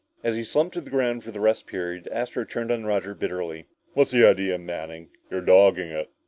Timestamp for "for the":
1.23-1.39